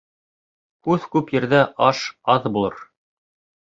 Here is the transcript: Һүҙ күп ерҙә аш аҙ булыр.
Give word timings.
Һүҙ 0.87 1.05
күп 1.17 1.31
ерҙә 1.37 1.63
аш 1.93 2.05
аҙ 2.37 2.53
булыр. 2.59 2.85